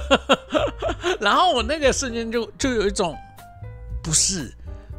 [1.20, 3.16] 然后我那个瞬间就就有一种，
[4.02, 4.52] 不是，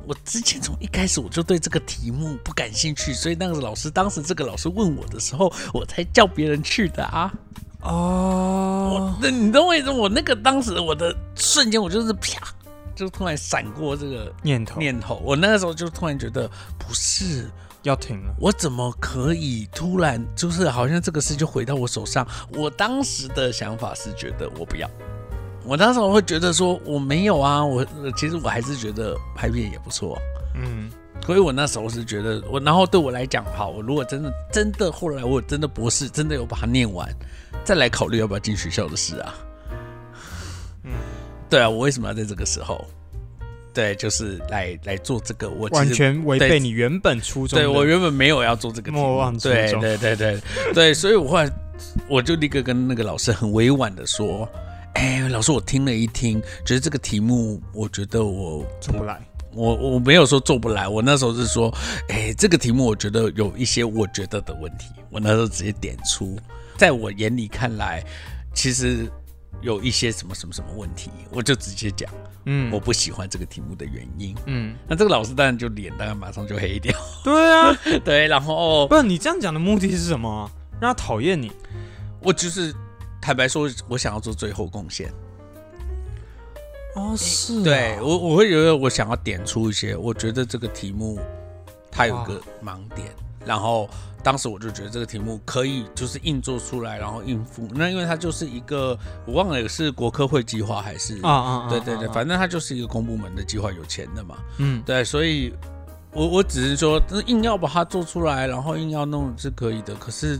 [0.08, 7.34] 我之前从一开始我就对这个题目不感兴趣，所以那个老师当时这个老师问我的时候，我才叫别人去的啊。
[7.82, 9.91] 哦我，那你懂我意思？
[9.91, 12.41] 我那个当时我的瞬间，我就是啪，
[12.96, 15.22] 就突然闪过这个念头念头。
[15.24, 17.48] 我那个时候就突然觉得，不是，
[17.84, 22.28] 要停了，我怎么可以突然就是好像这个事就回到我手上？
[22.54, 24.89] 我当时的想法是觉得我不要，
[25.65, 30.17] 我当时我会觉得说我没有啊，我呃其实我还是觉得拍片也不错。
[30.54, 30.89] 嗯
[31.25, 37.10] 所以我那时候是觉得我，然后对我来讲，好，我如果真的真的后来我真的博士真的有把它念完，
[37.63, 39.34] 再来考虑要不要进学校的事啊。
[40.84, 40.91] 嗯，
[41.49, 42.86] 对啊，我为什么要在这个时候？
[43.73, 47.58] 对，就是来来做这个，我完全违背对你原本初衷。
[47.58, 50.39] 对我原本没有要做这个题目莫忘初对衷对对对
[50.75, 51.49] 对，所以我后来
[52.08, 54.47] 我就立刻跟那个老师很委婉的说，
[54.95, 59.21] 哎，老师，我听了一听，觉得这个题目，我觉得我做不来。
[59.53, 61.73] 我我没有说做不来，我那时候是说，
[62.10, 66.38] 哎，这个题目我觉得有一些我觉得的问题，我那时候直接点出，
[66.77, 68.03] 在我眼里看来，
[68.53, 69.10] 其实
[69.62, 72.12] 有一些什么什么什么问题，我就直接讲
[72.45, 74.36] 嗯我不喜欢这个题目的原因。
[74.45, 80.51] 嗯，那这个老师当然就脸当然马上就黑掉，对啊， 对，然后不，你这样讲的目的是什么啊？
[80.81, 81.51] 让他讨厌你。
[82.21, 82.73] 我就是
[83.25, 85.11] 坦白说，我想要做最后贡献。
[86.93, 91.19] 哦，是啊对我，我会觉得我想要点出一些，我觉得这个题目
[91.89, 93.07] 它有个盲点，
[93.43, 93.89] 然后
[94.21, 97.67] 当时我就觉得这个题目可以就是硬做出来，然后应付。
[97.73, 104.38] 那因为它就是一个我忘了是国科会计划还是啊啊啊，对对对，啊反正它就是一个公部门的计划，有钱的嘛。
[104.59, 105.51] 嗯对，所以
[106.13, 109.95] 我我只是说，硬要把它做出来，然后硬要弄是可以的。
[109.95, 110.39] 可是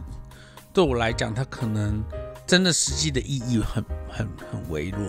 [0.71, 2.01] 对我来讲，它可能
[2.45, 4.99] 真的实际的意义很很很微弱。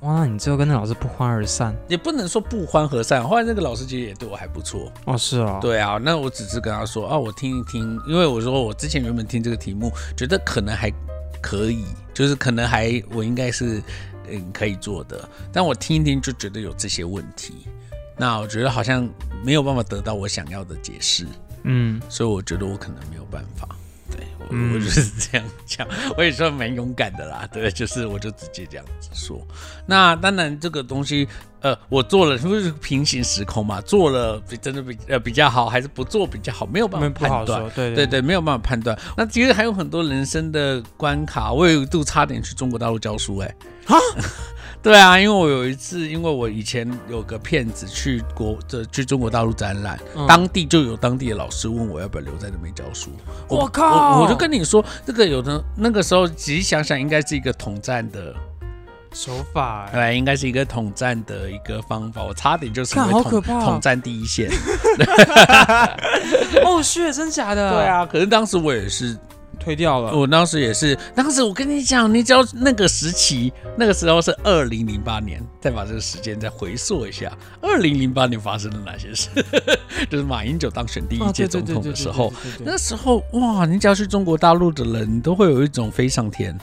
[0.00, 1.74] 哇，你最后跟那老师不欢而散。
[1.88, 3.26] 也不能说不欢而散。
[3.26, 4.92] 后来那个老师其实也对我还不错。
[5.06, 10.92] 哦，是哦，对啊，那我只是跟他说啊，我听一听，因为我说我之前原本听这个题目，觉得可能还
[11.40, 13.82] 可以，就是可能还我应该是
[14.28, 17.66] 嗯可以做的，但我听一听就觉得有这些问题。
[18.18, 19.08] 那我觉得好像
[19.42, 21.26] 没有办法得到我想要的解释，
[21.62, 23.66] 嗯，所以我觉得我可能没有办法。
[24.14, 27.48] 对我、嗯我就是这样讲，我也算蛮勇敢的啦。
[27.52, 29.44] 对，就是我就直接这样子说。
[29.86, 31.26] 那当然这个东西，
[31.60, 33.80] 呃，我做了是不是平行时空嘛？
[33.80, 36.64] 做了比真的比呃比较好，还是不做比较好？
[36.66, 37.70] 没有办法判断。
[37.74, 38.96] 对对对，没有办法判断。
[39.16, 43.54] 那其实还有很多人生的关卡，我有一度差点去中国大陆教书、哎，
[43.86, 43.98] 哈，
[44.84, 53.10] 对啊，因为我有一次，因为我以前有个骗子去国这去中国大陆展览，嗯当地就有当地的老师问我要不要留在那边教书。
[53.48, 58.34] 我靠我我就跟你说，这个有的那个时候仔细想想，应该是一个统战的，
[59.14, 62.22] 手法、欸，哎，应该是一个统战的一个方法。
[62.22, 64.50] 我差点就成看为统好可怕哦统战第一线。
[66.62, 67.70] 哦，是真假的？
[67.70, 69.16] 对，啊，可是当时我也是
[69.56, 70.14] 推掉了。
[70.14, 79.28] 我当时也是，当时我跟你讲，你只要那个时期，那个时候是二零零八年，再把这个时间再回溯一下，二零零八年发生了哪些事？
[80.10, 82.32] 就是马英九当选第一哦届总统的时候，
[82.64, 86.56] 那时候哇，你只要去中国大陆的人，都会有一种飞上天。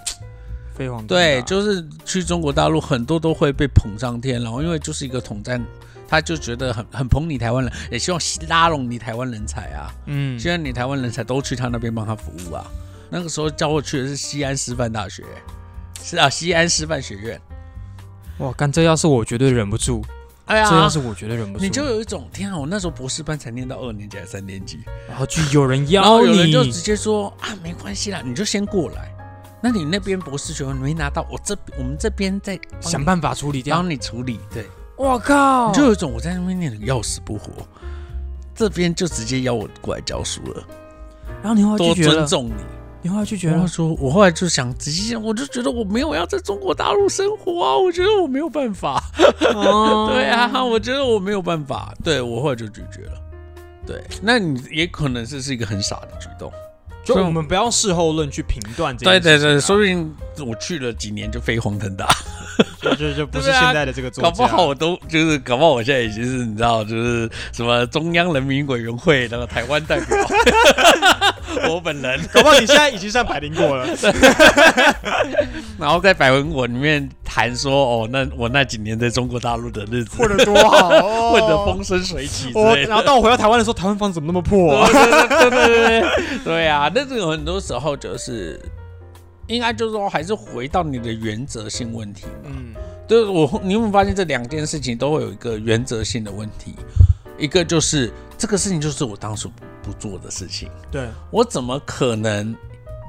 [0.73, 5.63] 飞黄腾对，就是去中国大陆，很多都会被捧上天，然后因为就是一个统战。
[6.11, 8.19] 他就觉得很很捧你台湾人，也希望
[8.49, 9.89] 拉拢你台湾人才啊。
[10.07, 12.65] 嗯，希望你台湾人才都去他那边帮他服务啊。
[13.09, 15.23] 那个时候叫我去的是西安师范大学，
[16.03, 17.39] 是啊，西安师范学院。
[18.39, 20.03] 哇，干这要是我绝对忍不住，
[20.47, 22.57] 哎呀，这要是我绝对忍不住，你就有一种天啊！
[22.57, 29.09] 我那时候博士班才念到二年级还是三年级，然后就有人然后邀有人就直接说啊，没关系啦，你就先过来。
[29.61, 33.77] 那你那边博士学位没拿到，我这我们这边再想办法处理掉。
[33.77, 34.39] 帮你处理。
[34.51, 34.65] 对，
[35.01, 37.51] 我靠，你就有一种我在那边念的要死不活，
[38.53, 40.63] 这边就直接邀我过来教书了，
[41.41, 42.63] 然后你后来多拒绝了尊，重你。
[43.03, 49.03] 你后来拒绝了，然后说，我后来就想仔细想，我就觉得我没有要在中国大陆生活啊，我觉得我没有办法。
[49.55, 51.95] 哦 对啊，我觉得我没有办法。
[52.03, 53.13] 对我后来就拒绝了。
[53.87, 56.51] 对，那你也可能是是一个很傻的举动。
[57.03, 60.15] 所以我们不要事后论去评断这对对对，件事情啊说不定
[60.47, 62.07] 我去了几年就飞黄腾达，
[62.81, 70.17] 就就就不是现在的这个作家，搞不好我都就是搞不好我现在已经是你知道，就是什么中央人民委员会那个台湾代表，
[71.69, 73.87] 我本人，搞不好你现在已经算百灵果了。
[75.79, 82.89] 然后在百文果里面谈说，哦，那我那几年在中国大陆的日子混得多好哦， 混得风生水起之我类的。
[82.89, 84.87] 然后当我回到台湾的时候，台湾房子怎么那么破啊？
[84.91, 86.91] 对对对对对对对啊！
[86.93, 88.59] 那这个很多时候就是，
[89.51, 92.31] 应该就是说，还是回到你的原则性问题嘛。
[92.45, 92.73] 嗯，
[93.07, 96.75] 对我，你有没有发现这两件事情都会有一个原则性的问题？
[97.37, 99.47] 一个就是这个事情就是我当时
[99.83, 102.55] 不做的事情，对，我怎么可能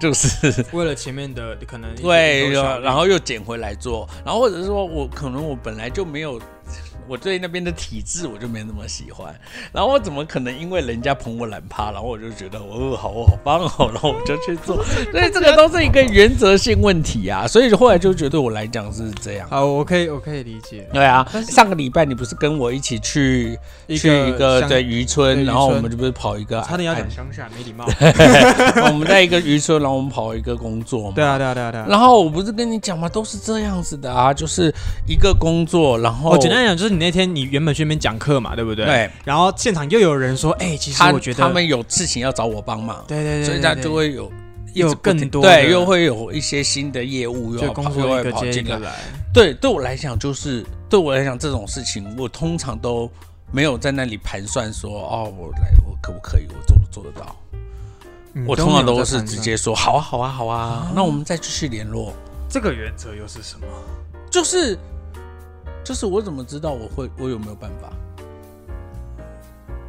[0.01, 6.41] 就是 为了前面的可能对，然后又捡回来做，然后或者是说我可能我本来就没有。
[7.13, 9.39] 我对那边的体质我就没那么喜欢，
[9.71, 19.47] 然后我怎么可能因为人家捧我懒趴，然后我就觉得我、哦、好我好棒哦，然后我就去做， 所以这个都是一个原则性问题啊，所以后来就觉得对我来讲是这样。
[19.51, 20.89] 好，我可以我可以理解。
[20.91, 27.85] 对啊上个礼拜你不是跟我一起去去一个乡对渔村，然后我们就不是跑一个，差点要讲乡下，没礼貌。
[28.89, 31.13] 我们在一个渔村，然后我们跑一个工作嘛。
[31.15, 31.87] 对啊，对啊，对啊，对啊。
[31.91, 33.07] 然后我不是跟你讲吗？
[33.07, 34.75] 都是这样子的啊，就是
[35.07, 38.87] 一个工作，然后我简单讲，就是你那天你原本去那边讲课嘛，对不对？。
[38.87, 44.33] 对，然后现场又有人说，哎，其实他我觉得他们有事情要找我帮忙，对对对，所以他对就会有
[44.75, 48.79] 又有更多的对，又会有一些新的业务又会跑进来。
[49.35, 53.11] 对，对我来讲就是对我来讲这种事情，我通常都
[53.51, 57.37] 没有在那里盘算说哦，我来我可不可以，我做不做得到。
[58.35, 62.15] 嗯我通常都是直接说好啊，好啊，好啊，那我们再继续联络。
[62.49, 63.67] 这个原则又是什么？
[64.31, 64.79] 就是
[65.85, 67.93] 就是我怎么知道我会我有没有办法？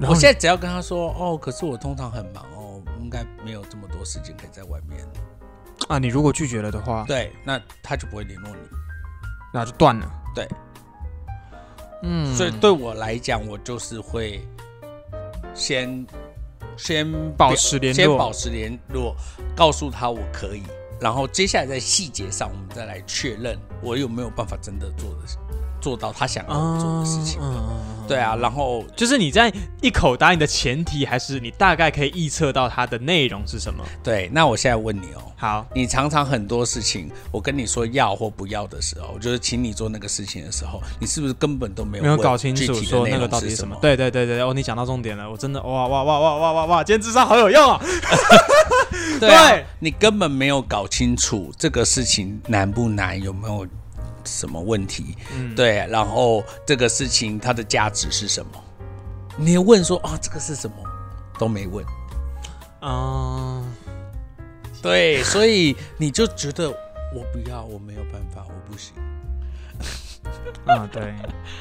[0.01, 4.99] 我现在只要跟他说哦，可是我通常很忙哦，应该没有这么多时间可以在外面。
[5.87, 8.77] 啊，你如果拒绝了的话，对，那他就不会联络你。
[9.53, 10.11] 那就断了。
[10.33, 10.47] 对，
[12.01, 14.45] 嗯，所以对我来讲，我就是会
[15.53, 16.05] 先
[16.75, 19.15] 先保持联络先保持联络，
[19.55, 20.63] 告诉他我可以，
[20.99, 25.27] 然后接下来在细节上我们再来确认我有没有办法真的做的
[25.83, 27.41] 做到他想要做的事情。
[28.05, 33.83] 对啊，然后就是你在一口答应的前提，还是你大概可以预测到它的内容是什么？
[34.03, 43.77] 对，那我现在问你哦，好，你常常很多事情，我跟你说要或不要的时候，就是请你做那个事情的时候，你是不是根本都没有没有搞清楚说那个到底是什么是什么？？
[43.81, 47.81] 对对对对，哦，你讲到重点了，我真的哇哇哇哇哇哇哇，今天智商好有用啊！
[49.21, 53.65] 对啊 对你根本没有搞清楚这个事情难不难，有没有
[54.25, 55.15] 什么问题？
[55.35, 58.51] 嗯，对，然后这个事情它的价值是什么？
[59.37, 60.75] 你问说啊，这个是什么？
[61.39, 61.83] 都没问。
[62.81, 63.63] 嗯，
[64.81, 68.93] 对，所以你就觉得我不要，我没有办法，我不行。
[70.65, 71.13] 啊，对，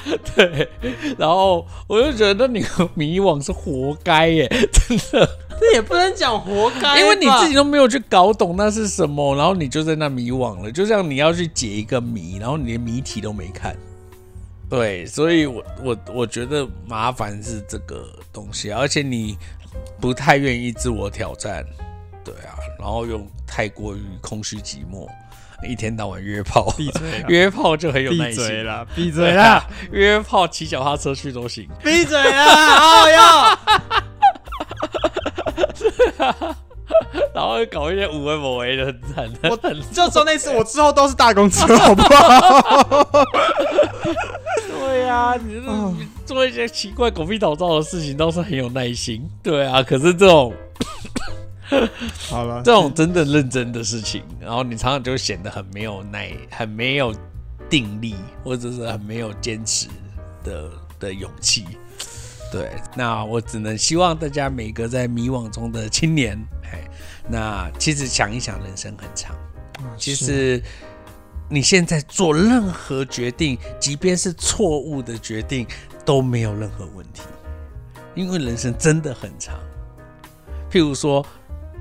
[0.35, 0.69] 对，
[1.17, 5.29] 然后我就觉得你迷惘是活该耶，真的，
[5.63, 13.73] 这也不能讲活该，因为你自己都没有去搞懂那是什么，然后你就在那迷惘了，就像你要去解一个谜，然后你连谜题都没看。
[14.69, 19.37] 对，所以我我我觉得麻烦是这个东西，而且你
[20.01, 21.65] 不太愿意自我挑战，
[22.25, 25.07] 对啊，然后又太过于空虚寂寞。
[25.65, 27.23] 一天到晚约炮，闭嘴！
[27.29, 28.43] 约炮就很有耐闭心。
[28.43, 28.85] 嘴啦！
[28.93, 29.65] 闭嘴啦！
[29.93, 31.69] 约炮骑脚踏车去都行。
[31.81, 32.75] 闭嘴啦！
[32.75, 33.59] 好要。
[37.33, 39.49] 然后搞一些无为某为的很惨的。
[39.49, 39.57] 我
[39.91, 43.03] 就说那次，我之后都是大公车， 好不好？
[44.69, 49.27] 对呀，你就是你做一些奇怪狗屁倒灶的事情，倒是很有耐心。
[49.41, 50.53] 对啊，可是这种。
[52.29, 57.15] 好了，这种真的认真的事情，然后你常常就显得很没有耐，很没有
[57.69, 59.87] 定力，或者是很没有坚持
[60.43, 61.65] 的的勇气。
[62.53, 66.77] 对，那我只能希望大家每个在迷惘中的青年，嘿，
[67.27, 69.35] 那其实想一想，人生很长。
[69.97, 70.61] 其实
[71.49, 75.65] 你现在做任何决定，即便是错误的决定，
[76.05, 77.23] 都没有任何问题，
[78.13, 79.55] 因为人生真的很长。
[80.71, 81.25] 譬如说。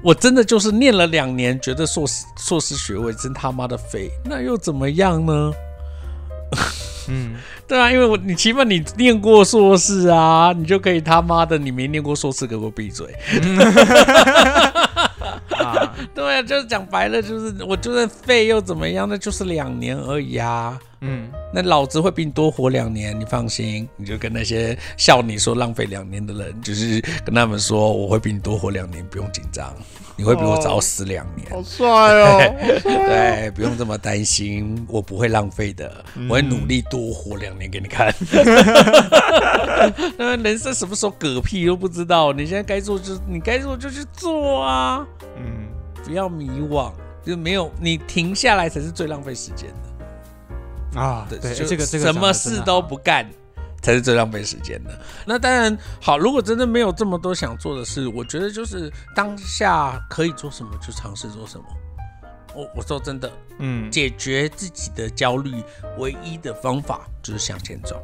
[0.04, 5.52] 我真的就是念了两年，觉得硕士硕士学位真他妈的废，那又怎么样呢？
[7.08, 7.34] 嗯，
[7.66, 13.06] 对啊，因为我你起码你念过硕士啊，你就可以他妈的你没念过硕士给我闭嘴。
[15.58, 19.08] 啊， 对啊，就是讲白了，就是我就算废又怎么样？
[19.08, 20.78] 那就是两年而已啊。
[21.04, 23.88] 嗯，那老子会比你多活两年，你放心。
[23.96, 29.74] 你就跟那些笑你说浪费两年的人，就是跟他们说，我会比你多活两年，不用紧张。
[30.16, 32.54] 你会比我早死两年， 好帅哦！
[32.82, 38.14] 对，不用这么担心，我不会浪费的，我会努力多活两年给你看。
[40.16, 45.06] 那人生什么时候嗝屁都不知道，你现在该做就你该做就去做啊。
[45.36, 45.68] 嗯，
[46.04, 46.92] 不要迷惘，
[47.24, 49.70] 就没有你停下来才是最浪费时间
[50.92, 51.26] 的啊。
[51.28, 53.28] 对，这个这个什么事都不干。
[53.82, 54.90] 才是最浪费时间的。
[55.26, 61.64] 那当然好，如果真的没有这么多想做的事，我觉得就是当下可以做什么就尝试做什么。
[62.54, 65.50] 我我说真的，嗯，解决自己的焦虑
[65.98, 68.02] 唯一的方法就是向前走。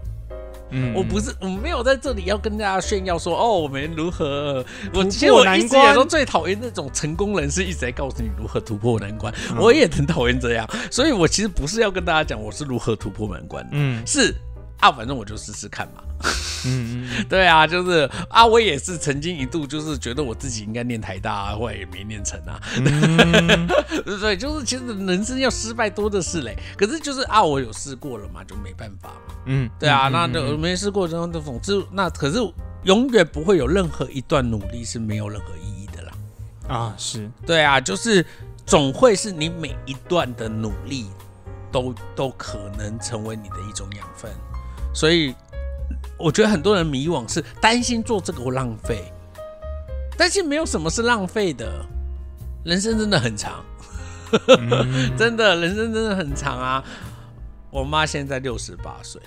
[0.70, 4.64] 嗯，我不是我没有在这里要跟大家炫耀说哦，我们如何。
[4.92, 10.68] 我其实我一直也都最讨厌那种成功人士一直在告诉你如何突破难关，我也很讨厌这样。
[10.90, 14.34] 所以我其实不是要跟大家讲我是如何突破难关，嗯，是。
[14.80, 16.02] 啊，反正我就试试看嘛。
[16.66, 22.60] 嗯嗯， 对啊，就是啊，我也是曾经一度就是觉得我自己应该念台大，后来也没念成啊。
[24.18, 29.34] 所以就是其实人生要失败多的是嘞，可是就是啊，我有试过了嘛，就没办法嘛。
[29.46, 32.38] 嗯，对啊，那就没试过这种的总之那可是
[32.82, 36.12] 永远不会有任何一段努力是没有任何意义的啦。
[36.68, 38.24] 啊，是对啊，就是
[38.66, 41.06] 总会是你每一段的努力
[41.70, 44.30] 都都可能成为你的一种养分。
[44.92, 45.34] 所以，
[46.18, 49.12] 我觉得很多人迷惘是担心做这个会浪费，
[50.16, 51.84] 但是没有什么是浪费的，
[52.64, 53.64] 人生真的很长，
[55.16, 56.84] 真的，人生真的很长啊！
[57.70, 59.20] 我妈现在六十八岁，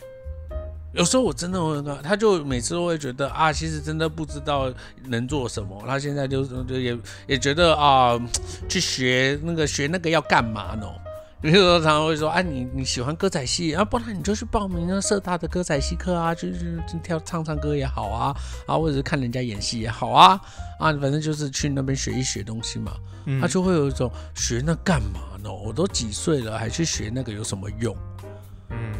[0.93, 4.71] 有时候我真的会，她就每次都会觉得啊，其实真的不知道
[5.05, 5.81] 能做什么。
[5.87, 6.97] 她现在就就也
[7.27, 8.19] 也觉得啊，
[8.67, 10.87] 去学那个学那个要干嘛呢？
[11.43, 18.35] 有时候常常会说，哎，你你喜欢歌仔戏啊，不然你就去报名那社大的歌仔戏课啊，就是跳唱唱歌也好啊，
[18.67, 20.39] 啊，或者是看人家演戏也好啊，
[20.79, 22.91] 啊，反正就是去那边学一学东西嘛。
[23.39, 25.51] 他就会有一种学那干嘛呢？
[25.51, 27.95] 我都几岁了，还去学那个有什么用？
[28.69, 28.93] 嗯，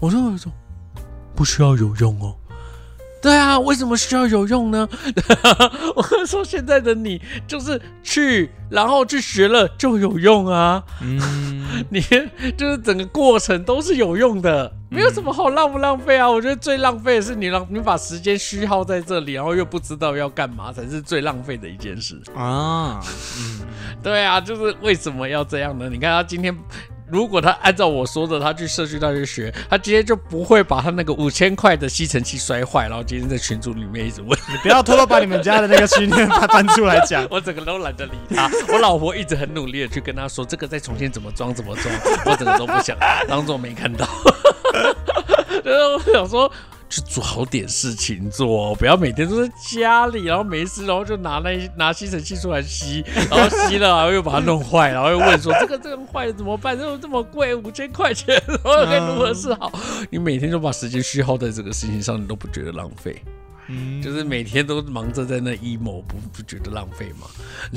[0.00, 0.50] 我说有一种
[1.34, 2.36] 不需要有用哦。
[3.22, 4.88] 对啊，为什么需要有用呢？
[5.94, 10.82] 我说现在的你就是去，然后去学了就有用啊。
[11.02, 12.00] 嗯， 你
[12.56, 16.30] 就是整个过程都是有用的，没有什么好浪不浪费啊。
[16.30, 23.00] 我觉得最浪费的是你让你把时间虚耗在这里，然后又不知道要干嘛，才是最浪费的一件事啊。
[23.38, 23.60] 嗯，
[24.02, 25.88] 对啊，就是为什么要这样呢？
[25.90, 26.56] 你看他今天。
[27.10, 34.30] 如果他按照我说的，他去社区大学学，他今天就不会把他那个五千块的吸尘器摔坏，然后今天在群组里面一直问。
[34.48, 38.50] 你不要偷偷把你们家的那个训练班搬出来讲， 我整个都懒得理他。
[38.72, 41.94] 我老婆一直很努力的去跟他说，这个再重新怎么装怎么装，
[42.26, 42.96] 我整个都不想
[43.28, 44.06] 当做没看到。
[45.64, 46.50] 然后我想说。
[46.90, 56.76] 去做好点事情做，不要每天都在家里，然后没事，然后就拿那拿吸尘器出来吸，然后吸了，然后又把它弄坏，然后又问说这个这个坏了怎么办？
[56.76, 59.72] 这么这么贵，五千块钱，然后该如何是好？
[60.10, 63.22] 你每天都把时间虚耗在这个事情上，你都不觉得浪费？
[63.72, 67.28] 嗯就是每天都忙着在那 emo，不不觉得浪费吗？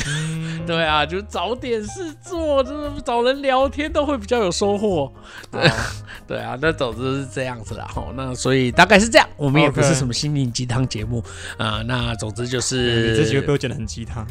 [0.65, 5.13] 对啊，就找点事做，就是找人聊天都会比较有收获。
[5.51, 5.69] 对
[6.27, 7.85] 对啊，那总之是这样子啦。
[7.87, 11.23] 好，那所以大概是这样，我们也不是什么心灵鸡汤节目
[11.57, 14.25] 啊、那总之就是你这几个被我剪得很鸡汤。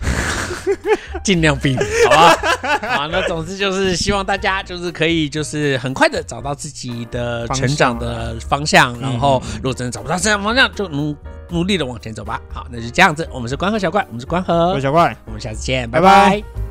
[1.24, 2.36] 尽量避免，好吧？
[2.96, 11.16] 好，那总之就是希望大家就是可以就是很快的找到自己的成长的方向，然后如果真的找不到成长方向，就努
[11.50, 12.40] 努力的往前走吧。
[12.52, 15.16] 好，那就这样子，我们是关河小怪，我们是关河，小怪。
[15.26, 16.67] 我们下次见，拜拜拜拜